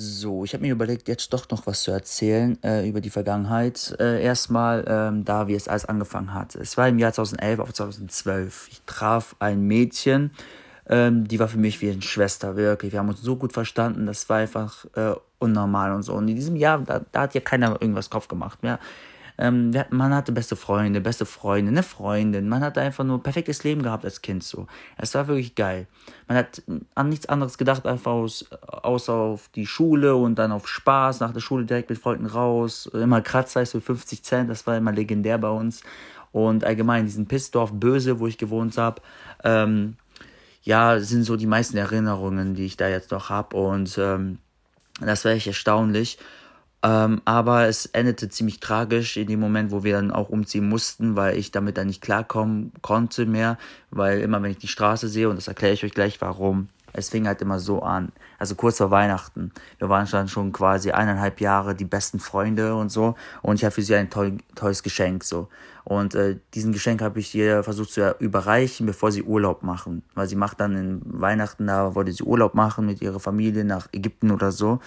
So, 0.00 0.44
ich 0.44 0.54
habe 0.54 0.62
mir 0.62 0.70
überlegt, 0.70 1.08
jetzt 1.08 1.32
doch 1.32 1.50
noch 1.50 1.66
was 1.66 1.82
zu 1.82 1.90
erzählen 1.90 2.56
äh, 2.62 2.88
über 2.88 3.00
die 3.00 3.10
Vergangenheit. 3.10 3.96
Äh, 3.98 4.22
erstmal, 4.22 4.84
ähm, 4.86 5.24
da 5.24 5.48
wie 5.48 5.56
es 5.56 5.66
alles 5.66 5.86
angefangen 5.86 6.34
hat. 6.34 6.54
Es 6.54 6.76
war 6.76 6.86
im 6.86 7.00
Jahr 7.00 7.12
2011 7.12 7.58
auf 7.58 7.72
2012. 7.72 8.68
Ich 8.70 8.82
traf 8.86 9.34
ein 9.40 9.62
Mädchen, 9.62 10.30
ähm, 10.88 11.26
die 11.26 11.40
war 11.40 11.48
für 11.48 11.58
mich 11.58 11.80
wie 11.80 11.90
eine 11.90 12.00
Schwester, 12.00 12.54
wirklich. 12.54 12.92
Wir 12.92 13.00
haben 13.00 13.08
uns 13.08 13.22
so 13.22 13.34
gut 13.34 13.52
verstanden, 13.52 14.06
das 14.06 14.28
war 14.28 14.36
einfach 14.36 14.84
äh, 14.94 15.14
unnormal 15.40 15.92
und 15.92 16.04
so. 16.04 16.14
Und 16.14 16.28
in 16.28 16.36
diesem 16.36 16.54
Jahr, 16.54 16.78
da, 16.78 17.00
da 17.10 17.22
hat 17.22 17.34
ja 17.34 17.40
keiner 17.40 17.82
irgendwas 17.82 18.08
Kopf 18.08 18.28
gemacht 18.28 18.62
mehr. 18.62 18.78
Ähm, 19.38 19.72
man 19.90 20.12
hatte 20.12 20.32
beste 20.32 20.56
Freunde, 20.56 21.00
beste 21.00 21.24
Freunde, 21.24 21.70
eine 21.70 21.84
Freundin. 21.84 22.48
Man 22.48 22.62
hatte 22.62 22.80
einfach 22.80 23.04
nur 23.04 23.18
ein 23.18 23.22
perfektes 23.22 23.62
Leben 23.62 23.82
gehabt 23.82 24.04
als 24.04 24.20
Kind 24.20 24.42
so. 24.42 24.66
Es 24.96 25.14
war 25.14 25.28
wirklich 25.28 25.54
geil. 25.54 25.86
Man 26.26 26.36
hat 26.36 26.62
an 26.96 27.08
nichts 27.08 27.26
anderes 27.26 27.56
gedacht, 27.56 27.86
einfach 27.86 28.12
aus, 28.12 28.46
außer 28.50 29.12
auf 29.12 29.48
die 29.54 29.66
Schule 29.66 30.16
und 30.16 30.36
dann 30.40 30.50
auf 30.50 30.66
Spaß. 30.66 31.20
Nach 31.20 31.32
der 31.32 31.40
Schule 31.40 31.64
direkt 31.64 31.88
mit 31.88 31.98
Freunden 31.98 32.26
raus. 32.26 32.86
Immer 32.92 33.20
Kratzeis 33.20 33.70
für 33.70 33.80
50 33.80 34.24
Cent, 34.24 34.50
das 34.50 34.66
war 34.66 34.76
immer 34.76 34.92
legendär 34.92 35.38
bei 35.38 35.50
uns. 35.50 35.82
Und 36.32 36.64
allgemein 36.64 37.04
diesen 37.04 37.26
Pissdorf 37.26 37.72
Böse, 37.72 38.18
wo 38.18 38.26
ich 38.26 38.38
gewohnt 38.38 38.76
habe. 38.76 39.00
Ähm, 39.44 39.96
ja, 40.62 40.98
sind 40.98 41.22
so 41.22 41.36
die 41.36 41.46
meisten 41.46 41.76
Erinnerungen, 41.76 42.54
die 42.54 42.66
ich 42.66 42.76
da 42.76 42.88
jetzt 42.88 43.12
noch 43.12 43.30
habe. 43.30 43.56
Und 43.56 43.96
ähm, 43.98 44.38
das 45.00 45.24
war 45.24 45.32
echt 45.32 45.46
erstaunlich. 45.46 46.18
Ähm, 46.82 47.20
aber 47.24 47.66
es 47.66 47.86
endete 47.86 48.28
ziemlich 48.28 48.60
tragisch 48.60 49.16
in 49.16 49.26
dem 49.26 49.40
Moment, 49.40 49.72
wo 49.72 49.82
wir 49.82 49.94
dann 49.94 50.12
auch 50.12 50.28
umziehen 50.28 50.68
mussten, 50.68 51.16
weil 51.16 51.36
ich 51.36 51.50
damit 51.50 51.76
dann 51.76 51.88
nicht 51.88 52.02
klarkommen 52.02 52.72
konnte 52.82 53.26
mehr, 53.26 53.58
weil 53.90 54.20
immer 54.20 54.40
wenn 54.42 54.52
ich 54.52 54.58
die 54.58 54.68
Straße 54.68 55.08
sehe, 55.08 55.28
und 55.28 55.36
das 55.36 55.48
erkläre 55.48 55.74
ich 55.74 55.84
euch 55.84 55.92
gleich 55.92 56.20
warum, 56.20 56.68
es 56.92 57.10
fing 57.10 57.26
halt 57.26 57.42
immer 57.42 57.58
so 57.58 57.82
an. 57.82 58.12
Also 58.38 58.54
kurz 58.54 58.78
vor 58.78 58.90
Weihnachten. 58.90 59.52
Wir 59.78 59.88
waren 59.88 60.08
dann 60.10 60.28
schon 60.28 60.52
quasi 60.52 60.90
eineinhalb 60.90 61.40
Jahre 61.40 61.74
die 61.74 61.84
besten 61.84 62.18
Freunde 62.18 62.74
und 62.74 62.90
so. 62.90 63.14
Und 63.42 63.56
ich 63.56 63.64
habe 63.64 63.74
für 63.74 63.82
sie 63.82 63.94
ein 63.94 64.10
toll, 64.10 64.38
tolles 64.54 64.82
Geschenk 64.82 65.24
so. 65.24 65.48
Und 65.84 66.14
äh, 66.14 66.38
diesen 66.54 66.72
Geschenk 66.72 67.02
habe 67.02 67.20
ich 67.20 67.34
ihr 67.34 67.62
versucht 67.62 67.92
zu 67.92 68.16
überreichen, 68.20 68.86
bevor 68.86 69.12
sie 69.12 69.22
Urlaub 69.22 69.62
machen. 69.62 70.02
Weil 70.14 70.28
sie 70.28 70.36
macht 70.36 70.60
dann 70.60 70.76
in 70.76 71.02
Weihnachten, 71.04 71.66
da 71.66 71.94
wollte 71.94 72.12
sie 72.12 72.24
Urlaub 72.24 72.54
machen 72.54 72.86
mit 72.86 73.02
ihrer 73.02 73.20
Familie 73.20 73.64
nach 73.64 73.88
Ägypten 73.92 74.30
oder 74.30 74.50
so 74.52 74.80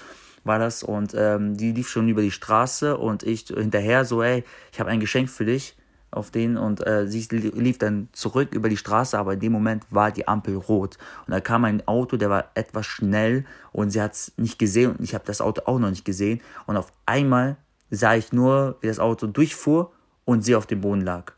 war 0.43 0.59
das. 0.59 0.83
Und 0.83 1.13
ähm, 1.15 1.57
die 1.57 1.71
lief 1.71 1.89
schon 1.89 2.07
über 2.07 2.21
die 2.21 2.31
Straße 2.31 2.97
und 2.97 3.23
ich 3.23 3.47
hinterher 3.47 4.05
so, 4.05 4.21
ey, 4.21 4.43
ich 4.71 4.79
habe 4.79 4.89
ein 4.89 4.99
Geschenk 4.99 5.29
für 5.29 5.45
dich 5.45 5.75
auf 6.11 6.29
den. 6.29 6.57
Und 6.57 6.85
äh, 6.85 7.07
sie 7.07 7.27
lief 7.31 7.77
dann 7.77 8.09
zurück 8.11 8.53
über 8.53 8.69
die 8.69 8.77
Straße, 8.77 9.17
aber 9.17 9.33
in 9.33 9.39
dem 9.39 9.51
Moment 9.51 9.85
war 9.89 10.11
die 10.11 10.27
Ampel 10.27 10.55
rot. 10.55 10.97
Und 11.25 11.31
da 11.31 11.39
kam 11.39 11.65
ein 11.65 11.87
Auto, 11.87 12.17
der 12.17 12.29
war 12.29 12.51
etwas 12.55 12.85
schnell 12.85 13.45
und 13.71 13.91
sie 13.91 14.01
hat 14.01 14.13
es 14.13 14.33
nicht 14.37 14.59
gesehen 14.59 14.91
und 14.91 15.03
ich 15.03 15.13
habe 15.13 15.23
das 15.25 15.41
Auto 15.41 15.63
auch 15.65 15.79
noch 15.79 15.89
nicht 15.89 16.05
gesehen. 16.05 16.41
Und 16.67 16.77
auf 16.77 16.91
einmal 17.05 17.57
sah 17.89 18.15
ich 18.15 18.31
nur, 18.31 18.77
wie 18.81 18.87
das 18.87 18.99
Auto 18.99 19.27
durchfuhr 19.27 19.91
und 20.25 20.43
sie 20.43 20.55
auf 20.55 20.67
dem 20.67 20.81
Boden 20.81 21.01
lag. 21.01 21.33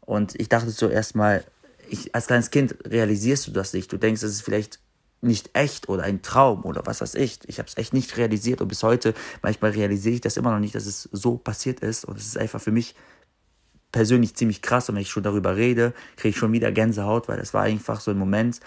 Und 0.00 0.38
ich 0.40 0.48
dachte 0.48 0.68
zuerst 0.68 1.14
mal, 1.14 1.44
ich, 1.90 2.14
als 2.14 2.26
kleines 2.26 2.50
Kind 2.50 2.76
realisierst 2.86 3.46
du 3.46 3.50
das 3.50 3.72
nicht, 3.72 3.92
du 3.92 3.98
denkst, 3.98 4.22
es 4.22 4.32
ist 4.32 4.42
vielleicht 4.42 4.80
nicht 5.20 5.50
echt 5.54 5.88
oder 5.88 6.04
ein 6.04 6.22
Traum 6.22 6.64
oder 6.64 6.82
was 6.84 7.00
weiß 7.00 7.14
ich. 7.16 7.40
Ich 7.46 7.58
habe 7.58 7.68
es 7.68 7.76
echt 7.76 7.92
nicht 7.92 8.16
realisiert 8.16 8.60
und 8.60 8.68
bis 8.68 8.82
heute, 8.82 9.14
manchmal 9.42 9.72
realisiere 9.72 10.14
ich 10.14 10.20
das 10.20 10.36
immer 10.36 10.52
noch 10.52 10.60
nicht, 10.60 10.74
dass 10.74 10.86
es 10.86 11.08
so 11.12 11.36
passiert 11.36 11.80
ist 11.80 12.04
und 12.04 12.18
es 12.18 12.26
ist 12.26 12.38
einfach 12.38 12.60
für 12.60 12.72
mich 12.72 12.94
persönlich 13.90 14.36
ziemlich 14.36 14.62
krass 14.62 14.88
und 14.88 14.94
wenn 14.94 15.02
ich 15.02 15.10
schon 15.10 15.22
darüber 15.22 15.56
rede, 15.56 15.92
kriege 16.16 16.30
ich 16.30 16.36
schon 16.36 16.52
wieder 16.52 16.70
Gänsehaut, 16.70 17.28
weil 17.28 17.38
das 17.38 17.54
war 17.54 17.62
einfach 17.62 18.00
so 18.00 18.10
ein 18.10 18.18
Moment, 18.18 18.60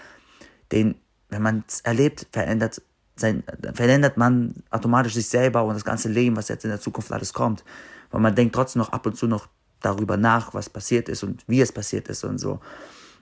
den, 0.72 0.96
wenn 1.28 1.42
man 1.42 1.64
es 1.68 1.80
erlebt, 1.80 2.26
verändert 2.32 2.82
sein, 3.16 3.44
verändert 3.74 4.16
man 4.16 4.62
automatisch 4.70 5.14
sich 5.14 5.28
selber 5.28 5.64
und 5.64 5.74
das 5.74 5.84
ganze 5.84 6.08
Leben, 6.08 6.36
was 6.36 6.48
jetzt 6.48 6.64
in 6.64 6.70
der 6.70 6.80
Zukunft 6.80 7.12
alles 7.12 7.32
kommt. 7.32 7.64
Weil 8.10 8.20
man 8.20 8.34
denkt 8.34 8.54
trotzdem 8.54 8.80
noch 8.80 8.92
ab 8.92 9.06
und 9.06 9.16
zu 9.16 9.26
noch 9.26 9.48
darüber 9.80 10.16
nach, 10.16 10.54
was 10.54 10.70
passiert 10.70 11.08
ist 11.08 11.22
und 11.22 11.44
wie 11.46 11.60
es 11.60 11.72
passiert 11.72 12.08
ist 12.08 12.24
und 12.24 12.38
so. 12.38 12.60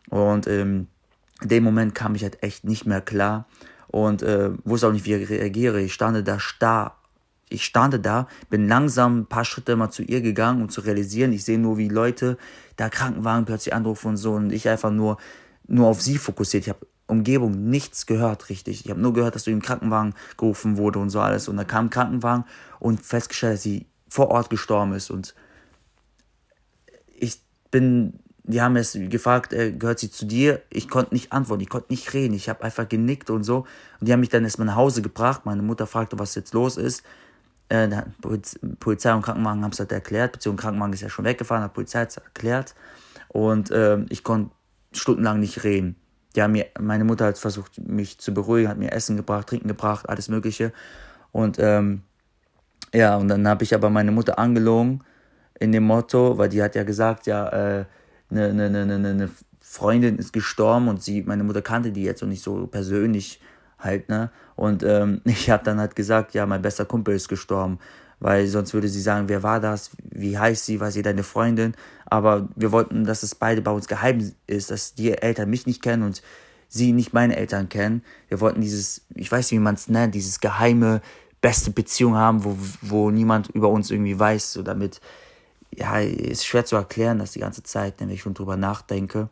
Und 0.09 0.47
ähm, 0.47 0.89
in 1.43 1.49
dem 1.49 1.65
Moment 1.65 1.95
kam 1.95 2.15
ich 2.15 2.23
halt 2.23 2.43
echt 2.43 2.65
nicht 2.65 2.87
mehr 2.87 3.01
klar 3.01 3.47
und 3.89 4.23
äh, 4.23 4.51
wusste 4.65 4.89
auch 4.89 4.93
nicht, 4.93 5.05
wie 5.05 5.15
ich 5.15 5.31
reagiere. 5.31 5.81
Ich 5.81 5.95
stand 5.95 6.27
da 6.27 6.39
starr. 6.39 6.97
Ich 7.49 7.65
stand 7.65 8.07
da, 8.07 8.29
bin 8.49 8.69
langsam 8.69 9.21
ein 9.21 9.27
paar 9.27 9.45
Schritte 9.45 9.75
mal 9.75 9.91
zu 9.91 10.05
ihr 10.05 10.21
gegangen, 10.21 10.63
um 10.63 10.69
zu 10.69 10.83
realisieren. 10.83 11.33
Ich 11.33 11.45
sehe 11.45 11.59
nur, 11.59 11.79
wie 11.79 11.89
Leute 11.89 12.39
da 12.77 12.89
Krankenwagen 12.89 13.45
plötzlich 13.45 13.75
anrufen 13.75 14.09
und 14.09 14.17
so 14.17 14.35
und 14.35 14.53
ich 14.53 14.69
einfach 14.69 14.93
nur, 14.93 15.17
nur 15.67 15.89
auf 15.89 16.01
sie 16.01 16.17
fokussiert. 16.17 16.63
Ich 16.63 16.69
habe 16.69 16.87
Umgebung 17.09 17.69
nichts 17.69 18.07
gehört 18.07 18.49
richtig. 18.49 18.85
Ich 18.85 18.91
habe 18.91 19.01
nur 19.01 19.13
gehört, 19.13 19.35
dass 19.35 19.45
du 19.45 19.51
im 19.51 19.61
Krankenwagen 19.61 20.15
gerufen 20.37 20.77
wurde 20.77 21.01
und 21.01 21.11
so 21.11 21.21
alles. 21.21 21.49
Und 21.49 21.57
da 21.57 21.65
kam 21.65 21.87
ein 21.87 21.91
Krankenwagen 21.91 22.45
und 22.79 23.03
festgestellt, 23.03 23.55
dass 23.55 23.63
sie 23.63 23.87
vor 24.09 24.29
Ort 24.29 24.49
gestorben 24.49 24.93
ist. 24.93 25.11
Und 25.11 25.35
ich 27.07 27.43
bin 27.71 28.21
die 28.51 28.63
haben 28.63 28.77
es 28.77 28.97
gefragt, 28.99 29.53
äh, 29.53 29.73
gehört 29.73 29.99
sie 29.99 30.11
zu 30.11 30.27
dir? 30.27 30.63
Ich 30.71 30.89
konnte 30.89 31.15
nicht 31.15 31.33
antworten, 31.33 31.63
ich 31.63 31.69
konnte 31.69 31.87
nicht 31.91 32.13
reden, 32.13 32.35
ich 32.35 32.49
habe 32.49 32.63
einfach 32.63 32.89
genickt 32.89 33.31
und 33.31 33.45
so. 33.45 33.67
Und 34.01 34.09
die 34.09 34.13
haben 34.13 34.21
mich 34.21 34.29
dann 34.29 34.45
erstmal 34.45 34.67
nach 34.67 34.77
Hause 34.77 35.03
gebracht. 35.03 35.43
Meine 35.45 35.63
Mutter 35.63 35.87
fragte, 35.87 36.19
was 36.19 36.35
jetzt 36.35 36.55
los 36.55 36.77
ist. 36.77 37.03
Äh, 37.69 37.89
Polizei 38.81 39.15
und 39.15 39.23
Krankenwagen 39.23 39.63
haben 39.63 39.73
es 39.73 39.79
halt 39.79 39.93
erklärt, 39.93 40.33
beziehungsweise 40.33 40.63
Krankenwagen 40.63 40.93
ist 40.93 41.03
ja 41.03 41.09
schon 41.09 41.25
weggefahren, 41.25 41.63
hat 41.63 41.75
Polizei 41.75 42.03
es 42.03 42.17
erklärt. 42.17 42.75
Und 43.29 43.71
äh, 43.71 43.99
ich 44.09 44.25
konnte 44.25 44.51
stundenlang 44.93 45.39
nicht 45.39 45.63
reden. 45.63 45.97
Die 46.35 46.43
haben 46.43 46.53
mir, 46.53 46.67
meine 46.79 47.05
Mutter 47.05 47.27
hat 47.27 47.39
versucht, 47.39 47.79
mich 47.79 48.19
zu 48.19 48.33
beruhigen, 48.35 48.69
hat 48.69 48.79
mir 48.79 48.93
Essen 48.93 49.17
gebracht, 49.17 49.49
Trinken 49.49 49.69
gebracht, 49.69 50.09
alles 50.09 50.29
Mögliche. 50.29 50.73
Und 51.33 51.59
ähm, 51.59 52.03
ja, 52.93 53.17
und 53.17 53.29
dann 53.29 53.47
habe 53.47 53.65
ich 53.65 53.75
aber 53.75 53.91
meine 53.91 54.11
Mutter 54.13 54.39
angelogen 54.39 55.03
in 55.59 55.73
dem 55.73 55.85
Motto, 55.85 56.39
weil 56.39 56.49
die 56.49 56.63
hat 56.63 56.75
ja 56.75 56.85
gesagt, 56.85 57.27
ja, 57.27 57.49
äh, 57.49 57.85
eine, 58.31 58.49
eine, 58.49 58.83
eine, 58.83 58.95
eine 58.95 59.31
Freundin 59.61 60.19
ist 60.19 60.33
gestorben 60.33 60.89
und 60.89 61.03
sie, 61.03 61.23
meine 61.23 61.45
Mutter 61.45 61.63
kannte 61.63 61.93
die 61.93 62.03
jetzt 62.03 62.23
und 62.23 62.31
nicht 62.31 62.43
so 62.43 62.67
persönlich 62.67 63.41
halt, 63.79 64.09
ne? 64.09 64.31
Und 64.57 64.83
ähm, 64.83 65.21
ich 65.25 65.51
habe 65.51 65.65
dann 65.65 65.79
halt 65.79 65.97
gesagt, 65.97 66.35
ja, 66.35 66.47
mein 66.47 66.63
bester 66.63 66.85
Kumpel 66.85 67.15
ist 67.15 67.29
gestorben, 67.29 67.79
weil 68.19 68.47
sonst 68.47 68.75
würde 68.75 68.89
sie 68.89 69.01
sagen, 69.01 69.29
wer 69.29 69.43
war 69.43 69.61
das, 69.61 69.91
wie 70.03 70.39
heißt 70.39 70.67
sie, 70.67 70.81
war 70.81 70.91
sie 70.91 71.03
deine 71.03 71.23
Freundin? 71.23 71.75
Aber 72.07 72.49
wir 72.57 72.73
wollten, 72.73 73.05
dass 73.05 73.23
es 73.23 73.35
beide 73.35 73.63
bei 73.63 73.71
uns 73.71 73.89
geheim 73.89 74.33
ist, 74.47 74.71
dass 74.71 74.95
die 74.95 75.13
Eltern 75.13 75.49
mich 75.49 75.67
nicht 75.67 75.83
kennen 75.83 76.03
und 76.03 76.23
sie 76.69 76.93
nicht 76.93 77.13
meine 77.13 77.37
Eltern 77.37 77.69
kennen. 77.69 78.03
Wir 78.29 78.41
wollten 78.41 78.61
dieses, 78.61 79.03
ich 79.15 79.31
weiß 79.31 79.47
nicht, 79.51 79.61
wie 79.61 79.65
man 79.65 79.75
es 79.75 79.89
nennt, 79.89 80.15
dieses 80.15 80.41
geheime, 80.41 81.01
beste 81.41 81.71
Beziehung 81.71 82.17
haben, 82.17 82.45
wo, 82.45 82.57
wo 82.83 83.11
niemand 83.11 83.49
über 83.51 83.69
uns 83.69 83.91
irgendwie 83.91 84.19
weiß, 84.19 84.53
so 84.53 84.63
damit 84.63 85.01
ja, 85.81 85.99
ist 85.99 86.47
schwer 86.47 86.65
zu 86.65 86.77
erklären, 86.77 87.19
das 87.19 87.33
die 87.33 87.41
ganze 87.41 87.63
Zeit, 87.63 87.95
wenn 87.99 88.11
ich 88.11 88.21
schon 88.21 88.35
drüber 88.35 88.57
nachdenke. 88.57 89.29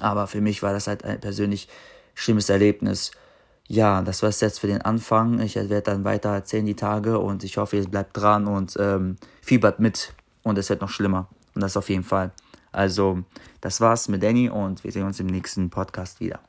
Aber 0.00 0.26
für 0.26 0.40
mich 0.40 0.62
war 0.62 0.72
das 0.72 0.86
halt 0.86 1.04
ein 1.04 1.20
persönlich 1.20 1.68
schlimmes 2.14 2.48
Erlebnis. 2.48 3.10
Ja, 3.66 4.02
das 4.02 4.22
war 4.22 4.28
es 4.28 4.40
jetzt 4.40 4.60
für 4.60 4.66
den 4.66 4.82
Anfang. 4.82 5.40
Ich 5.40 5.56
werde 5.56 5.82
dann 5.82 6.04
weiter 6.04 6.30
erzählen 6.30 6.64
die 6.64 6.76
Tage 6.76 7.18
und 7.18 7.44
ich 7.44 7.58
hoffe, 7.58 7.76
ihr 7.76 7.88
bleibt 7.88 8.16
dran 8.16 8.46
und 8.46 8.76
ähm, 8.78 9.16
fiebert 9.42 9.80
mit. 9.80 10.14
Und 10.42 10.56
es 10.58 10.70
wird 10.70 10.80
noch 10.80 10.88
schlimmer. 10.88 11.28
Und 11.54 11.62
das 11.62 11.76
auf 11.76 11.88
jeden 11.90 12.04
Fall. 12.04 12.30
Also, 12.70 13.24
das 13.60 13.80
war's 13.80 14.08
mit 14.08 14.22
Danny 14.22 14.48
und 14.48 14.84
wir 14.84 14.92
sehen 14.92 15.04
uns 15.04 15.20
im 15.20 15.26
nächsten 15.26 15.70
Podcast 15.70 16.20
wieder. 16.20 16.40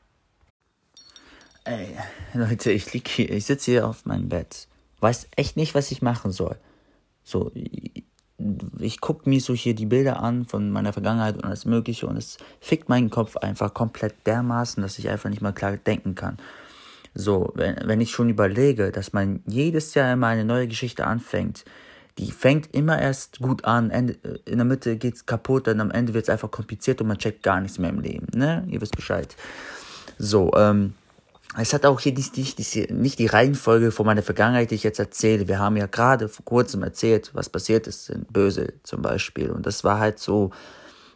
Ey, 1.64 1.96
Leute, 2.34 2.70
ich 2.72 2.92
lieg 2.92 3.08
hier, 3.08 3.30
ich 3.30 3.44
sitze 3.44 3.72
hier 3.72 3.86
auf 3.86 4.06
meinem 4.06 4.28
Bett. 4.28 4.68
Weiß 5.00 5.28
echt 5.36 5.56
nicht, 5.56 5.74
was 5.74 5.90
ich 5.90 6.00
machen 6.02 6.30
soll. 6.30 6.56
So, 7.24 7.50
ich 8.78 9.00
gucke 9.00 9.28
mir 9.28 9.40
so 9.40 9.54
hier 9.54 9.74
die 9.74 9.86
Bilder 9.86 10.22
an 10.22 10.44
von 10.44 10.70
meiner 10.70 10.92
Vergangenheit 10.92 11.36
und 11.36 11.44
alles 11.44 11.64
Mögliche 11.64 12.06
und 12.06 12.16
es 12.16 12.38
fickt 12.60 12.88
meinen 12.88 13.10
Kopf 13.10 13.36
einfach 13.36 13.74
komplett 13.74 14.14
dermaßen, 14.26 14.82
dass 14.82 14.98
ich 14.98 15.08
einfach 15.08 15.30
nicht 15.30 15.42
mal 15.42 15.52
klar 15.52 15.76
denken 15.76 16.14
kann. 16.14 16.38
So, 17.14 17.52
wenn, 17.54 17.76
wenn 17.84 18.00
ich 18.00 18.10
schon 18.10 18.28
überlege, 18.28 18.92
dass 18.92 19.12
man 19.12 19.42
jedes 19.46 19.94
Jahr 19.94 20.12
immer 20.12 20.28
eine 20.28 20.44
neue 20.44 20.68
Geschichte 20.68 21.06
anfängt, 21.06 21.64
die 22.18 22.30
fängt 22.30 22.74
immer 22.74 23.00
erst 23.00 23.38
gut 23.40 23.64
an, 23.64 23.90
Ende, 23.90 24.14
in 24.44 24.58
der 24.58 24.64
Mitte 24.64 24.96
geht's 24.96 25.26
kaputt, 25.26 25.66
dann 25.66 25.80
am 25.80 25.90
Ende 25.90 26.14
wird's 26.14 26.28
einfach 26.28 26.50
kompliziert 26.50 27.00
und 27.00 27.08
man 27.08 27.18
checkt 27.18 27.42
gar 27.42 27.60
nichts 27.60 27.78
mehr 27.78 27.90
im 27.90 28.00
Leben, 28.00 28.26
ne? 28.34 28.64
Ihr 28.68 28.80
wisst 28.80 28.96
Bescheid. 28.96 29.34
So, 30.18 30.52
ähm, 30.54 30.94
es 31.58 31.72
hat 31.72 31.84
auch 31.84 31.98
hier 31.98 32.12
nicht, 32.12 32.36
nicht, 32.36 32.90
nicht 32.90 33.18
die 33.18 33.26
Reihenfolge 33.26 33.90
von 33.90 34.06
meiner 34.06 34.22
Vergangenheit, 34.22 34.70
die 34.70 34.76
ich 34.76 34.84
jetzt 34.84 35.00
erzähle. 35.00 35.48
Wir 35.48 35.58
haben 35.58 35.76
ja 35.76 35.86
gerade 35.86 36.28
vor 36.28 36.44
kurzem 36.44 36.82
erzählt, 36.82 37.30
was 37.34 37.48
passiert 37.48 37.86
ist 37.86 38.08
in 38.08 38.24
Bösel 38.26 38.74
zum 38.84 39.02
Beispiel. 39.02 39.50
Und 39.50 39.66
das 39.66 39.82
war 39.82 39.98
halt 39.98 40.20
so 40.20 40.52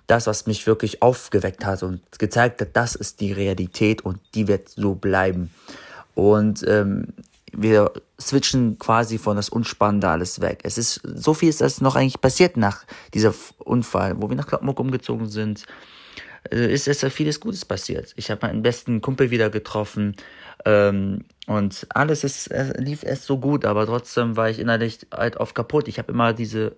das, 0.07 0.27
was 0.27 0.47
mich 0.47 0.67
wirklich 0.67 1.03
aufgeweckt 1.03 1.65
hat 1.65 1.83
und 1.83 2.01
gezeigt 2.19 2.61
hat, 2.61 2.69
das 2.73 2.95
ist 2.95 3.21
die 3.21 3.33
Realität 3.33 4.05
und 4.05 4.19
die 4.35 4.49
wird 4.49 4.69
so 4.69 4.95
bleiben. 4.95 5.51
Und 6.15 6.65
ähm, 6.67 7.09
wir 7.53 7.93
switchen 8.21 8.79
quasi 8.79 9.19
von 9.19 9.37
das 9.37 9.49
Unspannende 9.49 10.09
alles 10.09 10.41
weg. 10.41 10.61
Es 10.65 10.79
ist 10.79 11.01
so 11.05 11.33
viel 11.33 11.49
ist 11.49 11.61
das 11.61 11.81
noch 11.81 11.95
eigentlich 11.95 12.21
passiert 12.21 12.57
nach 12.57 12.85
dieser 13.15 13.33
Unfall, 13.59 14.21
wo 14.21 14.29
wir 14.29 14.37
nach 14.37 14.49
Kloppenburg 14.49 14.81
umgezogen 14.81 15.29
sind 15.29 15.65
ist, 16.51 16.89
ist 16.89 17.05
vieles 17.13 17.41
Gutes 17.41 17.65
passiert. 17.65 18.13
Ich 18.17 18.31
habe 18.31 18.47
meinen 18.47 18.63
besten 18.63 19.01
Kumpel 19.01 19.31
wieder 19.31 19.51
getroffen 19.51 20.17
ähm, 20.65 21.25
und 21.47 21.87
alles 21.91 22.25
ist, 22.25 22.51
lief 22.79 23.03
erst 23.03 23.25
so 23.25 23.39
gut, 23.39 23.65
aber 23.65 23.87
trotzdem 23.87 24.37
war 24.37 24.51
ich 24.51 24.59
innerlich 24.59 25.07
halt 25.13 25.37
oft 25.37 25.55
kaputt. 25.55 25.89
Ich 25.89 25.99
habe 25.99 26.13
immer 26.13 26.33
diese, 26.33 26.77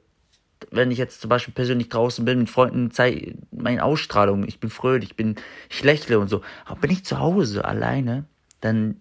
wenn 0.70 0.90
ich 0.90 0.98
jetzt 0.98 1.20
zum 1.20 1.28
Beispiel 1.28 1.54
persönlich 1.54 1.88
draußen 1.88 2.24
bin 2.24 2.38
mit 2.38 2.50
Freunden, 2.50 2.90
zeige 2.90 3.36
meine 3.50 3.84
Ausstrahlung, 3.84 4.46
ich 4.46 4.60
bin 4.60 4.70
fröhlich, 4.70 5.10
ich 5.10 5.16
bin, 5.16 5.36
ich 5.70 5.82
lächle 5.82 6.18
und 6.18 6.28
so. 6.28 6.42
Aber 6.64 6.80
bin 6.80 6.90
ich 6.90 7.04
zu 7.04 7.18
Hause 7.18 7.64
alleine, 7.64 8.24
dann 8.60 9.00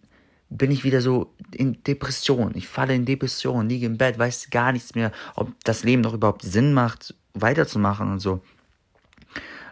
bin 0.50 0.72
ich 0.72 0.84
wieder 0.84 1.02
so 1.02 1.34
in 1.52 1.82
Depression. 1.84 2.52
Ich 2.56 2.68
falle 2.68 2.94
in 2.96 3.06
Depression, 3.06 3.68
liege 3.68 3.86
im 3.86 3.98
Bett, 3.98 4.20
weiß 4.20 4.50
gar 4.52 4.72
nichts 4.72 4.96
mehr, 4.96 5.12
ob 5.36 5.52
das 5.64 5.84
Leben 5.84 6.02
noch 6.02 6.14
überhaupt 6.14 6.44
Sinn 6.44 6.74
macht, 6.74 7.16
weiterzumachen 7.34 8.12
und 8.12 8.20
so. 8.20 8.42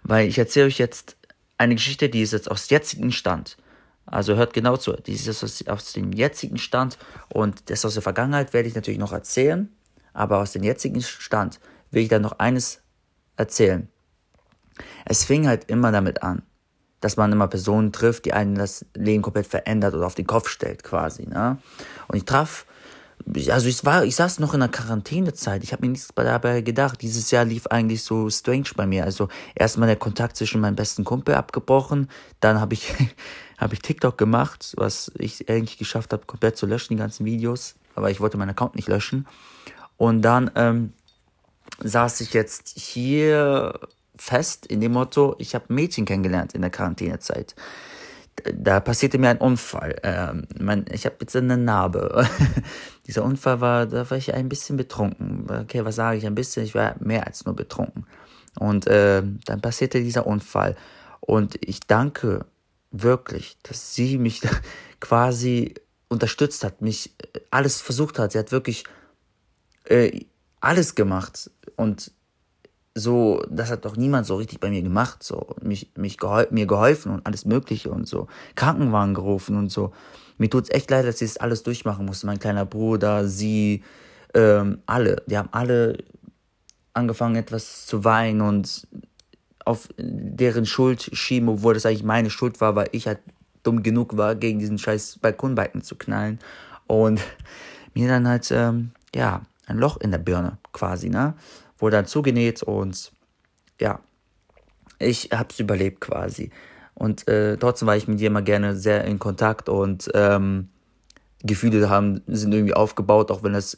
Weil 0.03 0.27
ich 0.27 0.37
erzähle 0.37 0.67
euch 0.67 0.77
jetzt 0.77 1.17
eine 1.57 1.75
Geschichte, 1.75 2.09
die 2.09 2.21
ist 2.21 2.33
jetzt 2.33 2.51
aus 2.51 2.69
jetzigem 2.69 3.11
Stand. 3.11 3.57
Also 4.05 4.35
hört 4.35 4.53
genau 4.53 4.77
zu. 4.77 4.93
Die 4.93 5.13
ist 5.13 5.43
aus, 5.43 5.65
aus 5.67 5.93
dem 5.93 6.11
jetzigen 6.11 6.57
Stand 6.57 6.97
und 7.29 7.69
das 7.69 7.85
aus 7.85 7.93
der 7.93 8.03
Vergangenheit 8.03 8.53
werde 8.53 8.67
ich 8.67 8.75
natürlich 8.75 8.99
noch 8.99 9.13
erzählen. 9.13 9.69
Aber 10.13 10.39
aus 10.39 10.51
dem 10.51 10.63
jetzigen 10.63 11.01
Stand 11.01 11.59
will 11.91 12.03
ich 12.03 12.09
dann 12.09 12.21
noch 12.21 12.39
eines 12.39 12.81
erzählen. 13.37 13.87
Es 15.05 15.23
fing 15.23 15.47
halt 15.47 15.69
immer 15.69 15.91
damit 15.91 16.23
an, 16.23 16.43
dass 16.99 17.17
man 17.17 17.31
immer 17.31 17.47
Personen 17.47 17.91
trifft, 17.91 18.25
die 18.25 18.33
einen 18.33 18.55
das 18.55 18.85
Leben 18.93 19.21
komplett 19.21 19.47
verändert 19.47 19.93
oder 19.93 20.05
auf 20.05 20.15
den 20.15 20.27
Kopf 20.27 20.49
stellt, 20.49 20.83
quasi. 20.83 21.27
Ne? 21.27 21.57
Und 22.07 22.17
ich 22.17 22.25
traf 22.25 22.65
also 23.49 23.67
ich 23.67 23.83
war, 23.85 24.03
ich 24.03 24.15
saß 24.15 24.39
noch 24.39 24.53
in 24.53 24.59
der 24.59 24.69
Quarantänezeit. 24.69 25.63
Ich 25.63 25.71
habe 25.71 25.85
mir 25.85 25.91
nichts 25.91 26.09
dabei 26.15 26.61
gedacht. 26.61 27.01
Dieses 27.01 27.31
Jahr 27.31 27.45
lief 27.45 27.67
eigentlich 27.67 28.03
so 28.03 28.29
strange 28.29 28.69
bei 28.75 28.85
mir. 28.85 29.03
Also 29.03 29.29
erstmal 29.55 29.87
der 29.87 29.95
Kontakt 29.95 30.37
zwischen 30.37 30.61
meinem 30.61 30.75
besten 30.75 31.03
Kumpel 31.03 31.35
abgebrochen. 31.35 32.09
Dann 32.39 32.59
habe 32.59 32.73
ich, 32.73 32.93
habe 33.57 33.73
ich 33.73 33.81
TikTok 33.81 34.17
gemacht, 34.17 34.73
was 34.77 35.11
ich 35.17 35.49
eigentlich 35.49 35.77
geschafft 35.77 36.13
habe, 36.13 36.25
komplett 36.25 36.57
zu 36.57 36.65
löschen, 36.65 36.93
die 36.95 36.99
ganzen 36.99 37.25
Videos. 37.25 37.75
Aber 37.95 38.11
ich 38.11 38.19
wollte 38.19 38.37
meinen 38.37 38.49
Account 38.49 38.75
nicht 38.75 38.87
löschen. 38.87 39.27
Und 39.97 40.21
dann 40.21 40.51
ähm, 40.55 40.93
saß 41.81 42.21
ich 42.21 42.33
jetzt 42.33 42.77
hier 42.77 43.79
fest 44.15 44.65
in 44.65 44.81
dem 44.81 44.93
Motto, 44.93 45.35
ich 45.39 45.55
habe 45.55 45.65
Mädchen 45.73 46.05
kennengelernt 46.05 46.53
in 46.53 46.61
der 46.61 46.69
Quarantänezeit 46.69 47.55
da 48.53 48.79
passierte 48.79 49.17
mir 49.17 49.29
ein 49.29 49.37
Unfall. 49.37 49.95
Ähm, 50.03 50.47
mein, 50.59 50.85
ich 50.91 51.05
habe 51.05 51.17
jetzt 51.21 51.35
eine 51.35 51.57
Narbe. 51.57 52.27
Dieser 53.07 53.23
Unfall 53.23 53.61
war, 53.61 53.85
da 53.85 54.09
war 54.09 54.17
ich 54.17 54.33
ein 54.33 54.49
bisschen 54.49 54.77
betrunken. 54.77 55.45
Okay, 55.49 55.85
was 55.85 55.95
sage 55.95 56.17
ich 56.17 56.25
ein 56.25 56.35
bisschen? 56.35 56.63
Ich 56.63 56.75
war 56.75 56.95
mehr 56.99 57.27
als 57.27 57.45
nur 57.45 57.55
betrunken. 57.55 58.05
Und 58.59 58.87
äh, 58.87 59.23
dann 59.45 59.61
passierte 59.61 60.01
dieser 60.01 60.27
Unfall. 60.27 60.75
Und 61.19 61.57
ich 61.61 61.79
danke 61.81 62.45
wirklich, 62.91 63.57
dass 63.63 63.95
sie 63.95 64.17
mich 64.17 64.41
quasi 64.99 65.73
unterstützt 66.07 66.63
hat, 66.63 66.81
mich 66.81 67.15
alles 67.49 67.81
versucht 67.81 68.19
hat. 68.19 68.31
Sie 68.31 68.39
hat 68.39 68.51
wirklich 68.51 68.83
äh, 69.85 70.25
alles 70.59 70.95
gemacht. 70.95 71.49
Und 71.75 72.11
so, 72.95 73.43
das 73.49 73.71
hat 73.71 73.85
doch 73.85 73.95
niemand 73.97 74.27
so 74.27 74.35
richtig 74.35 74.59
bei 74.59 74.69
mir 74.69 74.81
gemacht, 74.81 75.23
so, 75.23 75.55
mich, 75.61 75.91
mich 75.95 76.17
gehol 76.17 76.47
mir 76.51 76.67
geholfen 76.67 77.11
und 77.11 77.25
alles 77.25 77.45
Mögliche 77.45 77.89
und 77.89 78.07
so, 78.07 78.27
Krankenwagen 78.55 79.13
gerufen 79.13 79.57
und 79.57 79.71
so. 79.71 79.93
Mir 80.37 80.49
tut's 80.49 80.69
echt 80.69 80.89
leid, 80.91 81.05
dass 81.05 81.21
ich 81.21 81.33
das 81.33 81.37
alles 81.37 81.63
durchmachen 81.63 82.05
musste. 82.05 82.27
Mein 82.27 82.39
kleiner 82.39 82.65
Bruder, 82.65 83.27
sie, 83.27 83.83
ähm, 84.33 84.79
alle, 84.85 85.23
die 85.27 85.37
haben 85.37 85.49
alle 85.51 85.97
angefangen 86.93 87.35
etwas 87.35 87.85
zu 87.85 88.03
weinen 88.03 88.41
und 88.41 88.87
auf 89.65 89.89
deren 89.97 90.65
Schuld 90.65 91.09
schieben, 91.13 91.49
obwohl 91.49 91.73
das 91.73 91.85
eigentlich 91.85 92.03
meine 92.03 92.29
Schuld 92.29 92.61
war, 92.61 92.75
weil 92.75 92.89
ich 92.91 93.07
halt 93.07 93.19
dumm 93.63 93.81
genug 93.81 94.17
war, 94.17 94.35
gegen 94.35 94.59
diesen 94.59 94.77
scheiß 94.77 95.19
Balkonbalken 95.19 95.81
zu 95.81 95.95
knallen 95.95 96.39
und 96.85 97.21
mir 97.93 98.07
dann 98.07 98.27
halt, 98.27 98.51
ähm, 98.51 98.91
ja, 99.15 99.41
ein 99.65 99.77
Loch 99.77 99.97
in 99.97 100.11
der 100.11 100.17
Birne 100.17 100.57
quasi, 100.73 101.09
ne? 101.09 101.33
Wurde 101.83 101.97
dann 101.97 102.07
zugenäht 102.07 102.63
und 102.63 103.11
ja, 103.79 103.99
ich 104.99 105.29
habe 105.31 105.49
es 105.51 105.59
überlebt 105.59 105.99
quasi. 106.01 106.49
Und 106.95 107.27
äh, 107.27 107.57
trotzdem 107.57 107.87
war 107.87 107.97
ich 107.97 108.07
mit 108.07 108.19
dir 108.19 108.27
immer 108.27 108.41
gerne 108.41 108.75
sehr 108.75 109.03
in 109.03 109.19
Kontakt 109.19 109.67
und 109.67 110.09
ähm, 110.13 110.69
Gefühle 111.43 111.89
haben, 111.89 112.21
sind 112.27 112.53
irgendwie 112.53 112.73
aufgebaut, 112.73 113.29
auch 113.29 113.43
wenn 113.43 113.51
das, 113.51 113.77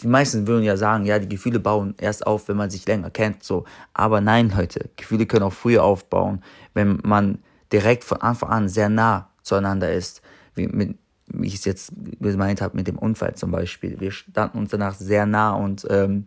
die 0.00 0.08
meisten 0.08 0.48
würden 0.48 0.64
ja 0.64 0.76
sagen, 0.76 1.04
ja, 1.04 1.20
die 1.20 1.28
Gefühle 1.28 1.60
bauen 1.60 1.94
erst 1.98 2.26
auf, 2.26 2.48
wenn 2.48 2.56
man 2.56 2.70
sich 2.70 2.86
länger 2.86 3.10
kennt, 3.10 3.44
so. 3.44 3.64
Aber 3.92 4.20
nein, 4.20 4.52
Leute, 4.56 4.90
Gefühle 4.96 5.26
können 5.26 5.44
auch 5.44 5.52
früher 5.52 5.84
aufbauen, 5.84 6.42
wenn 6.72 6.98
man 7.04 7.38
direkt 7.72 8.02
von 8.02 8.20
Anfang 8.20 8.50
an 8.50 8.68
sehr 8.68 8.88
nah 8.88 9.30
zueinander 9.42 9.92
ist, 9.92 10.22
wie, 10.56 10.66
mit, 10.66 10.98
wie 11.28 11.46
ich 11.46 11.54
es 11.54 11.64
jetzt 11.64 11.92
gemeint 12.20 12.60
habe 12.60 12.76
mit 12.76 12.88
dem 12.88 12.98
Unfall 12.98 13.36
zum 13.36 13.52
Beispiel. 13.52 14.00
Wir 14.00 14.10
standen 14.10 14.58
uns 14.58 14.70
danach 14.70 14.96
sehr 14.96 15.24
nah 15.24 15.52
und 15.52 15.86
ähm, 15.90 16.26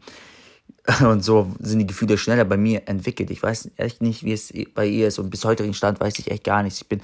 Und 1.01 1.23
so 1.23 1.51
sind 1.59 1.79
die 1.79 1.87
Gefühle 1.87 2.17
schneller 2.17 2.45
bei 2.45 2.57
mir 2.57 2.87
entwickelt. 2.87 3.29
Ich 3.29 3.43
weiß 3.43 3.71
echt 3.75 4.01
nicht, 4.01 4.23
wie 4.23 4.31
es 4.31 4.53
bei 4.73 4.85
ihr 4.85 5.07
ist. 5.09 5.19
Und 5.19 5.29
bis 5.29 5.43
heutigen 5.43 5.73
Stand 5.73 5.99
weiß 5.99 6.17
ich 6.19 6.31
echt 6.31 6.45
gar 6.45 6.63
nichts. 6.63 6.81
Ich 6.81 6.87
bin 6.87 7.01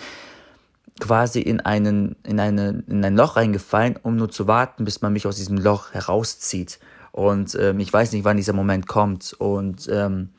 quasi 1.00 1.42
in, 1.42 1.60
einen, 1.60 2.15
in, 2.24 2.39
eine, 2.39 2.83
in 2.88 3.04
ein 3.04 3.15
Loch 3.15 3.36
reingefallen, 3.36 4.00
um 4.01 4.15
nur 4.15 4.30
zu 4.30 4.48
warten, 4.48 4.86
bis 4.86 5.01
man 5.01 5.12
mich 5.12 5.27
aus 5.27 5.36
diesem 5.36 5.57
Loch 5.57 5.92
herauszieht. 5.92 6.80
Und 7.12 7.56
ähm, 7.60 7.80
ich 7.80 7.92
weiß 7.92 8.13
nicht, 8.13 8.24
wann 8.24 8.38
dieser 8.38 8.54
Moment 8.54 8.88
kommt. 8.88 9.33
Und 9.38 9.89
ähm, 9.92 10.30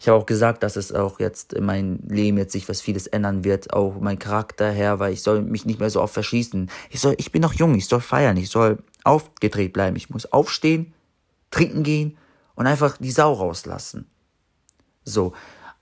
ich 0.00 0.08
habe 0.08 0.18
auch 0.18 0.26
gesagt, 0.26 0.62
dass 0.62 0.76
es 0.76 0.92
auch 0.92 1.20
jetzt 1.20 1.52
in 1.52 1.66
meinem 1.66 1.98
Leben 2.08 2.38
jetzt 2.38 2.52
sich 2.52 2.68
was 2.70 2.80
vieles 2.80 3.06
ändern 3.06 3.44
wird, 3.44 3.74
auch 3.74 4.00
mein 4.00 4.18
Charakter 4.18 4.70
her, 4.70 4.98
weil 4.98 5.12
ich 5.12 5.22
soll 5.22 5.42
mich 5.42 5.66
nicht 5.66 5.80
mehr 5.80 5.90
so 5.90 6.00
oft 6.00 6.14
verschießen. 6.14 6.70
Ich 6.88 7.00
soll, 7.00 7.14
ich 7.18 7.32
bin 7.32 7.42
noch 7.42 7.52
jung, 7.52 7.74
ich 7.74 7.86
soll 7.86 8.00
feiern, 8.00 8.36
ich 8.38 8.48
soll 8.48 8.78
aufgedreht 9.04 9.74
bleiben. 9.74 9.96
Ich 9.96 10.08
muss 10.08 10.32
aufstehen, 10.32 10.94
trinken 11.50 11.82
gehen 11.82 12.16
und 12.58 12.66
einfach 12.66 12.96
die 12.96 13.12
Sau 13.12 13.34
rauslassen. 13.34 14.10
So. 15.04 15.32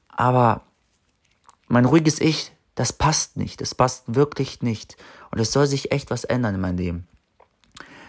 Aber 0.08 0.60
mein 1.68 1.86
ruhiges 1.86 2.20
Ich, 2.20 2.52
das 2.74 2.92
passt 2.92 3.38
nicht. 3.38 3.62
Das 3.62 3.74
passt 3.74 4.14
wirklich 4.14 4.60
nicht. 4.60 4.98
Und 5.30 5.38
es 5.38 5.52
soll 5.52 5.66
sich 5.66 5.90
echt 5.90 6.10
was 6.10 6.24
ändern 6.24 6.54
in 6.54 6.60
meinem 6.60 6.76
Leben. 6.76 7.08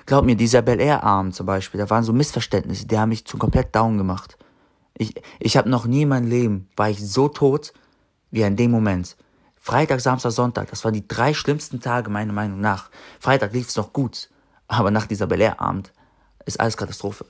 Glaub 0.05 0.25
mir, 0.25 0.35
dieser 0.35 0.61
Bel 0.61 0.81
Air 0.81 1.05
Abend 1.05 1.33
zum 1.33 1.45
Beispiel, 1.45 1.79
da 1.79 1.89
waren 1.89 2.03
so 2.03 2.11
Missverständnisse, 2.11 2.87
die 2.87 2.99
haben 2.99 3.07
mich 3.07 3.23
zu 3.23 3.37
komplett 3.37 3.73
down 3.73 3.97
gemacht. 3.97 4.37
Ich, 4.97 5.15
ich 5.39 5.55
habe 5.55 5.69
noch 5.69 5.85
nie 5.85 6.01
in 6.01 6.09
meinem 6.09 6.27
Leben, 6.27 6.67
war 6.75 6.89
ich 6.89 6.99
so 6.99 7.29
tot 7.29 7.71
wie 8.31 8.41
in 8.41 8.57
dem 8.57 8.71
Moment. 8.71 9.15
Freitag, 9.55 10.01
Samstag, 10.01 10.31
Sonntag, 10.31 10.69
das 10.69 10.83
waren 10.83 10.93
die 10.93 11.07
drei 11.07 11.33
schlimmsten 11.33 11.79
Tage 11.79 12.09
meiner 12.09 12.33
Meinung 12.33 12.59
nach. 12.59 12.89
Freitag 13.21 13.53
lief 13.53 13.69
es 13.69 13.77
noch 13.77 13.93
gut, 13.93 14.29
aber 14.67 14.91
nach 14.91 15.07
dieser 15.07 15.27
Bel 15.27 15.39
Air 15.39 15.61
Abend 15.61 15.93
ist 16.45 16.59
alles 16.59 16.75
Katastrophe. 16.75 17.25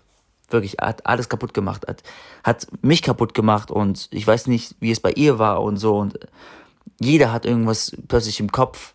Wirklich, 0.49 0.77
hat 0.79 1.05
alles 1.05 1.27
kaputt 1.27 1.53
gemacht, 1.53 1.85
hat, 1.87 2.03
hat 2.43 2.67
mich 2.81 3.01
kaputt 3.01 3.33
gemacht 3.33 3.69
und 3.69 4.07
ich 4.11 4.25
weiß 4.25 4.47
nicht, 4.47 4.75
wie 4.79 4.91
es 4.91 4.99
bei 5.01 5.11
ihr 5.11 5.39
war 5.39 5.61
und 5.61 5.77
so 5.77 5.97
und 5.97 6.19
jeder 6.99 7.31
hat 7.31 7.45
irgendwas 7.45 7.95
plötzlich 8.07 8.39
im 8.39 8.51
Kopf, 8.51 8.93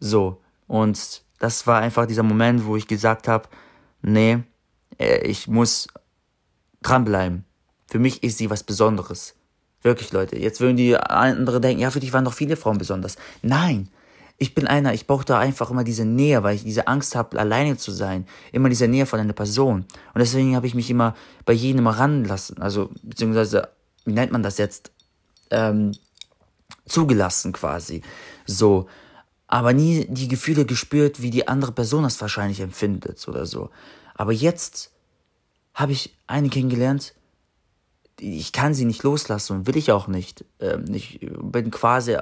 so. 0.00 0.40
Und 0.66 1.22
das 1.38 1.66
war 1.66 1.80
einfach 1.80 2.06
dieser 2.06 2.22
Moment, 2.22 2.64
wo 2.64 2.76
ich 2.76 2.88
gesagt 2.88 3.28
habe, 3.28 3.48
nee, 4.02 4.42
äh, 4.98 5.18
ich 5.26 5.46
muss 5.46 5.88
dranbleiben. 6.82 7.44
Für 7.86 7.98
mich 7.98 8.22
ist 8.22 8.38
sie 8.38 8.50
was 8.50 8.62
Besonderes. 8.62 9.34
Wirklich, 9.82 10.12
Leute. 10.12 10.38
Jetzt 10.38 10.60
würden 10.60 10.76
die 10.76 10.96
anderen 10.96 11.60
denken, 11.60 11.82
ja, 11.82 11.90
für 11.90 12.00
dich 12.00 12.12
waren 12.12 12.24
doch 12.24 12.32
viele 12.32 12.56
Frauen 12.56 12.78
besonders. 12.78 13.16
Nein, 13.42 13.88
ich 14.36 14.54
bin 14.54 14.66
einer, 14.66 14.94
ich 14.94 15.06
brauche 15.06 15.24
da 15.24 15.38
einfach 15.38 15.70
immer 15.70 15.84
diese 15.84 16.04
Nähe, 16.04 16.42
weil 16.42 16.56
ich 16.56 16.64
diese 16.64 16.88
Angst 16.88 17.14
habe, 17.14 17.38
alleine 17.38 17.76
zu 17.76 17.92
sein. 17.92 18.26
Immer 18.52 18.68
diese 18.68 18.88
Nähe 18.88 19.06
von 19.06 19.20
einer 19.20 19.32
Person. 19.32 19.86
Und 20.12 20.18
deswegen 20.18 20.56
habe 20.56 20.66
ich 20.66 20.74
mich 20.74 20.90
immer 20.90 21.14
bei 21.44 21.52
jedem 21.52 21.86
ranlassen. 21.86 22.60
Also, 22.60 22.90
beziehungsweise, 23.02 23.68
wie 24.04 24.12
nennt 24.12 24.32
man 24.32 24.42
das 24.42 24.58
jetzt? 24.58 24.90
Ähm, 25.50 25.92
zugelassen 26.86 27.52
quasi. 27.52 28.02
So. 28.44 28.88
Aber 29.46 29.72
nie 29.72 30.06
die 30.08 30.28
Gefühle 30.28 30.64
gespürt, 30.64 31.22
wie 31.22 31.30
die 31.30 31.46
andere 31.46 31.72
Person 31.72 32.02
das 32.02 32.20
wahrscheinlich 32.20 32.60
empfindet 32.60 33.26
oder 33.28 33.46
so. 33.46 33.70
Aber 34.14 34.32
jetzt 34.32 34.90
habe 35.74 35.92
ich 35.92 36.16
eine 36.26 36.48
kennengelernt, 36.48 37.14
ich 38.18 38.52
kann 38.52 38.74
sie 38.74 38.84
nicht 38.84 39.02
loslassen 39.02 39.58
und 39.58 39.66
will 39.66 39.76
ich 39.76 39.92
auch 39.92 40.08
nicht. 40.08 40.44
Ähm, 40.60 40.86
ich 40.92 41.20
bin 41.20 41.70
quasi, 41.70 42.16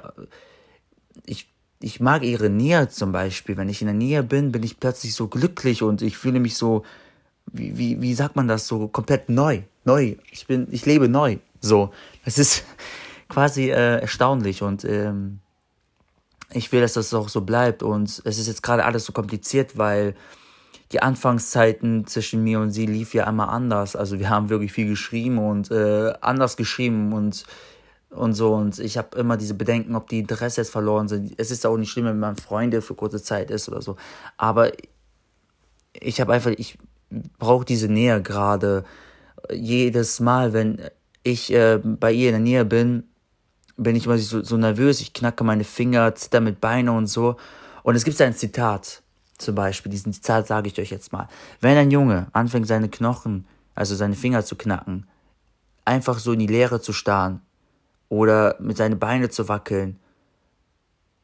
ich 1.26 1.51
ich 1.83 2.01
mag 2.01 2.23
ihre 2.23 2.49
Nähe 2.49 2.89
zum 2.89 3.12
Beispiel. 3.12 3.57
Wenn 3.57 3.69
ich 3.69 3.83
in 3.83 3.87
der 3.87 3.95
Nähe 3.95 4.23
bin, 4.23 4.53
bin 4.53 4.62
ich 4.62 4.79
plötzlich 4.79 5.15
so 5.15 5.29
glücklich 5.29 5.83
und 5.83 6.03
ich 6.03 6.17
fühle 6.17 6.41
mich 6.41 6.57
so, 6.57 6.85
wie, 7.47 7.77
wie, 7.77 8.01
wie 8.01 8.15
sagt 8.15 8.37
man 8.37 8.49
das, 8.49 8.67
so 8.67 8.89
komplett 8.89 9.29
neu. 9.29 9.62
Neu. 9.85 10.17
Ich 10.31 10.47
bin, 10.47 10.69
ich 10.71 10.87
lebe 10.87 11.09
neu. 11.09 11.39
So. 11.61 11.93
Es 12.25 12.39
ist 12.39 12.65
quasi 13.29 13.71
äh, 13.71 14.01
erstaunlich 14.01 14.62
und 14.62 14.85
ähm, 14.85 15.41
ich 16.53 16.71
will, 16.71 16.81
dass 16.81 16.93
das 16.95 17.12
auch 17.15 17.29
so 17.29 17.41
bleibt. 17.41 17.83
Und 17.83 18.23
es 18.25 18.39
ist 18.39 18.47
jetzt 18.47 18.62
gerade 18.62 18.85
alles 18.85 19.05
so 19.05 19.12
kompliziert, 19.12 19.77
weil 19.77 20.15
die 20.93 21.03
Anfangszeiten 21.03 22.07
zwischen 22.07 22.45
mir 22.45 22.61
und 22.61 22.71
sie 22.71 22.87
lief 22.87 23.15
ja 23.15 23.27
einmal 23.27 23.49
anders. 23.49 23.97
Also 23.97 24.19
wir 24.19 24.29
haben 24.29 24.51
wirklich 24.51 24.73
viel 24.73 24.89
geschrieben 24.89 25.39
und 25.39 25.71
äh, 25.71 26.12
anders 26.21 26.57
geschrieben 26.57 27.12
und 27.12 27.45
und 28.12 28.35
so. 28.35 28.54
Und 28.54 28.78
ich 28.78 28.99
habe 28.99 29.19
immer 29.19 29.37
diese 29.37 29.54
Bedenken, 29.54 29.97
ob 29.97 30.09
die 30.09 30.21
Interesse 30.21 30.61
jetzt 30.61 30.71
verloren 30.71 31.09
sind. 31.09 31.35
Es 31.38 31.50
ist 31.50 31.66
auch 31.66 31.76
nicht 31.76 31.90
schlimm, 31.90 32.07
wenn 32.07 32.19
man 32.19 32.37
Freunde 32.37 32.83
für 32.83 32.95
kurze 32.95 33.23
Zeit 33.23 33.50
ist 33.50 33.69
oder 33.69 33.83
so. 33.83 33.97
Aber 34.37 34.71
ich 35.92 36.21
habe 36.21 36.33
einfach, 36.33 36.50
ich 36.50 36.78
brauche 37.38 37.64
diese 37.64 37.88
Nähe 37.88 38.23
gerade. 38.23 38.85
Jedes 39.50 40.21
Mal, 40.21 40.52
wenn 40.52 40.81
ich 41.23 41.52
äh, 41.52 41.81
bei 41.83 42.12
ihr 42.12 42.28
in 42.28 42.35
der 42.35 42.40
Nähe 42.40 42.64
bin, 42.64 43.04
bin 43.76 43.97
ich 43.97 44.07
immer 44.07 44.19
so, 44.19 44.42
so 44.42 44.57
nervös. 44.57 45.00
Ich 45.00 45.12
knacke 45.12 45.45
meine 45.45 45.64
Finger, 45.64 46.14
zitter 46.14 46.40
mit 46.40 46.61
Beinen 46.61 46.95
und 46.95 47.07
so. 47.07 47.37
Und 47.83 47.97
es 47.97 48.04
gibt 48.04 48.21
ein 48.21 48.35
Zitat, 48.35 49.02
zum 49.38 49.54
Beispiel. 49.54 49.90
Diesen 49.90 50.12
Zitat 50.12 50.47
sage 50.47 50.69
ich 50.69 50.78
euch 50.78 50.90
jetzt 50.90 51.12
mal. 51.12 51.28
Wenn 51.61 51.76
ein 51.76 51.90
Junge 51.90 52.28
anfängt, 52.33 52.69
seine 52.69 52.88
Knochen, 52.88 53.47
also 53.75 53.97
seine 53.97 54.14
Finger 54.14 54.45
zu 54.45 54.57
knacken, 54.57 55.07
einfach 55.85 56.19
so 56.19 56.33
in 56.33 56.38
die 56.38 56.47
Leere 56.47 56.81
zu 56.81 56.92
starren 56.92 57.40
oder 58.12 58.57
mit 58.61 58.76
seinen 58.76 58.99
Beinen 58.99 59.31
zu 59.31 59.49
wackeln 59.49 59.99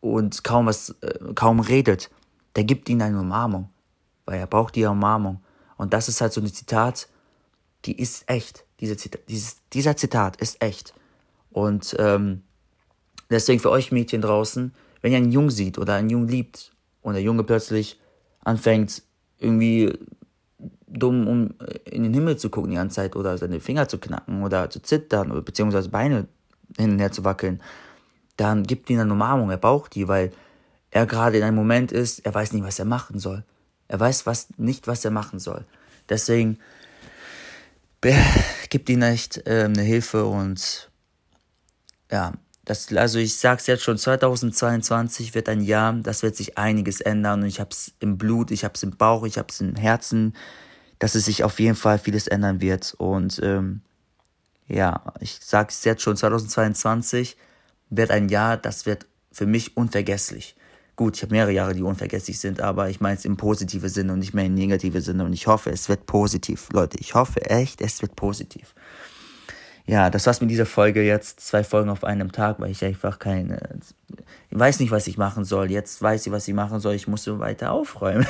und 0.00 0.42
kaum 0.42 0.64
was, 0.64 0.96
äh, 1.02 1.34
kaum 1.34 1.60
redet, 1.60 2.08
der 2.56 2.64
gibt 2.64 2.88
ihnen 2.88 3.02
eine 3.02 3.20
Umarmung, 3.20 3.68
weil 4.24 4.38
er 4.38 4.46
braucht 4.46 4.74
die 4.74 4.86
Umarmung. 4.86 5.42
Und 5.76 5.92
das 5.92 6.08
ist 6.08 6.22
halt 6.22 6.32
so 6.32 6.40
ein 6.40 6.46
Zitat, 6.46 7.06
die 7.84 8.00
ist 8.00 8.24
echt. 8.26 8.64
Diese 8.80 8.96
Zita 8.96 9.18
dieses, 9.28 9.58
dieser 9.74 9.98
Zitat 9.98 10.36
ist 10.36 10.62
echt. 10.62 10.94
Und 11.50 11.94
ähm, 11.98 12.40
deswegen 13.28 13.60
für 13.60 13.70
euch 13.70 13.92
Mädchen 13.92 14.22
draußen, 14.22 14.72
wenn 15.02 15.12
ihr 15.12 15.18
einen 15.18 15.30
Jungen 15.30 15.50
sieht 15.50 15.76
oder 15.76 15.92
einen 15.92 16.08
Jungen 16.08 16.28
liebt 16.28 16.72
und 17.02 17.12
der 17.12 17.22
Junge 17.22 17.44
plötzlich 17.44 18.00
anfängt 18.44 19.02
irgendwie 19.38 19.92
dumm 20.86 21.28
um 21.28 21.54
in 21.84 22.02
den 22.04 22.14
Himmel 22.14 22.38
zu 22.38 22.48
gucken 22.48 22.70
die 22.70 22.76
ganze 22.76 22.96
Zeit 22.96 23.14
oder 23.14 23.36
seine 23.36 23.60
Finger 23.60 23.88
zu 23.88 23.98
knacken 23.98 24.42
oder 24.42 24.70
zu 24.70 24.80
zittern 24.80 25.30
oder 25.30 25.42
beziehungsweise 25.42 25.90
Beine 25.90 26.28
hin 26.78 26.92
und 26.92 26.98
her 26.98 27.12
zu 27.12 27.24
wackeln, 27.24 27.60
dann 28.36 28.64
gibt 28.64 28.88
ihm 28.90 29.00
eine 29.00 29.12
Umarmung, 29.12 29.50
er 29.50 29.56
braucht 29.56 29.94
die, 29.94 30.08
weil 30.08 30.32
er 30.90 31.06
gerade 31.06 31.38
in 31.38 31.42
einem 31.42 31.56
Moment 31.56 31.92
ist, 31.92 32.20
er 32.20 32.34
weiß 32.34 32.52
nicht, 32.52 32.64
was 32.64 32.78
er 32.78 32.84
machen 32.84 33.18
soll. 33.18 33.44
Er 33.88 34.00
weiß 34.00 34.26
was, 34.26 34.48
nicht, 34.56 34.86
was 34.86 35.04
er 35.04 35.10
machen 35.10 35.38
soll. 35.38 35.64
Deswegen 36.08 36.58
gibt 38.70 38.88
ihm 38.88 39.02
echt 39.02 39.46
äh, 39.46 39.64
eine 39.64 39.82
Hilfe 39.82 40.24
und 40.24 40.90
ja, 42.10 42.32
das, 42.64 42.94
also 42.94 43.18
ich 43.18 43.36
sag's 43.36 43.66
jetzt 43.66 43.82
schon, 43.82 43.98
2022 43.98 45.34
wird 45.34 45.48
ein 45.48 45.62
Jahr, 45.62 45.94
das 45.94 46.22
wird 46.22 46.36
sich 46.36 46.58
einiges 46.58 47.00
ändern 47.00 47.42
und 47.42 47.48
ich 47.48 47.60
hab's 47.60 47.92
im 48.00 48.18
Blut, 48.18 48.50
ich 48.50 48.64
hab's 48.64 48.82
im 48.82 48.96
Bauch, 48.96 49.24
ich 49.24 49.38
hab's 49.38 49.60
im 49.60 49.74
Herzen, 49.74 50.34
dass 50.98 51.14
es 51.14 51.24
sich 51.24 51.44
auf 51.44 51.58
jeden 51.60 51.76
Fall 51.76 51.98
vieles 51.98 52.26
ändern 52.26 52.60
wird 52.60 52.94
und 52.98 53.40
ähm, 53.42 53.80
ja, 54.68 55.02
ich 55.20 55.38
sage 55.42 55.68
es 55.70 55.84
jetzt 55.84 56.02
schon, 56.02 56.16
2022 56.16 57.36
wird 57.90 58.10
ein 58.10 58.28
Jahr, 58.28 58.56
das 58.56 58.86
wird 58.86 59.06
für 59.32 59.46
mich 59.46 59.76
unvergesslich. 59.76 60.54
Gut, 60.96 61.16
ich 61.16 61.22
habe 61.22 61.32
mehrere 61.32 61.52
Jahre, 61.52 61.74
die 61.74 61.82
unvergesslich 61.82 62.40
sind, 62.40 62.60
aber 62.60 62.90
ich 62.90 63.00
meine 63.00 63.16
es 63.16 63.24
im 63.24 63.36
positiven 63.36 63.88
Sinne 63.88 64.12
und 64.12 64.18
nicht 64.18 64.34
mehr 64.34 64.46
im 64.46 64.54
negativen 64.54 65.00
Sinne. 65.00 65.24
Und 65.24 65.32
ich 65.32 65.46
hoffe, 65.46 65.70
es 65.70 65.88
wird 65.88 66.06
positiv. 66.06 66.68
Leute, 66.72 66.98
ich 66.98 67.14
hoffe 67.14 67.40
echt, 67.48 67.80
es 67.80 68.02
wird 68.02 68.16
positiv. 68.16 68.74
Ja, 69.86 70.10
das 70.10 70.26
war's 70.26 70.40
mit 70.40 70.50
dieser 70.50 70.66
Folge 70.66 71.02
jetzt. 71.02 71.40
Zwei 71.40 71.64
Folgen 71.64 71.88
auf 71.88 72.04
einem 72.04 72.32
Tag, 72.32 72.60
weil 72.60 72.72
ich 72.72 72.84
einfach 72.84 73.18
keine. 73.18 73.78
Ich 74.50 74.58
weiß 74.58 74.80
nicht, 74.80 74.90
was 74.90 75.06
ich 75.06 75.16
machen 75.16 75.44
soll. 75.44 75.70
Jetzt 75.70 76.02
weiß 76.02 76.26
ich, 76.26 76.32
was 76.32 76.46
ich 76.48 76.54
machen 76.54 76.80
soll. 76.80 76.94
Ich 76.94 77.08
muss 77.08 77.22
so 77.22 77.38
weiter 77.38 77.70
aufräumen. 77.70 78.26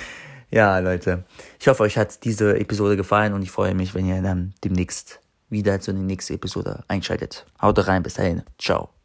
ja, 0.50 0.78
Leute. 0.80 1.24
Ich 1.60 1.68
hoffe, 1.68 1.84
euch 1.84 1.96
hat 1.96 2.24
diese 2.24 2.58
Episode 2.58 2.96
gefallen 2.96 3.32
und 3.32 3.42
ich 3.42 3.50
freue 3.50 3.74
mich, 3.74 3.94
wenn 3.94 4.06
ihr 4.06 4.20
dann 4.20 4.52
demnächst 4.64 5.20
wieder 5.50 5.80
zu 5.80 5.92
der 5.92 6.02
nächsten 6.02 6.34
Episode 6.34 6.84
einschaltet. 6.88 7.46
Haut 7.60 7.86
rein, 7.86 8.02
bis 8.02 8.14
dahin. 8.14 8.42
Ciao. 8.58 8.97